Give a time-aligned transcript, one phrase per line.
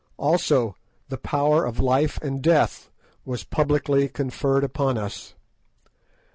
[0.17, 0.75] Also
[1.09, 2.89] the power of life and death
[3.23, 5.35] was publicly conferred upon us.